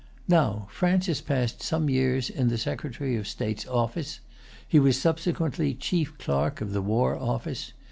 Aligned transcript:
Now, 0.27 0.67
Francis 0.71 1.21
passed 1.21 1.61
some 1.61 1.87
years 1.87 2.31
in 2.31 2.47
the 2.47 2.57
secretary 2.57 3.15
of 3.17 3.27
state's 3.27 3.67
office. 3.67 4.19
He 4.67 4.79
was 4.79 4.99
subsequently 4.99 5.75
chief 5.75 6.17
clerk 6.17 6.59
of 6.59 6.73
the 6.73 6.81
war 6.81 7.15
office. 7.15 7.73